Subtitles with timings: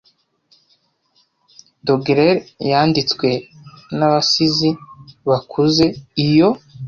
[1.85, 2.37] Doggerel
[2.69, 3.29] yanditswe
[3.99, 4.69] nabasizi
[5.29, 5.85] bakuze
[6.25, 6.49] iyo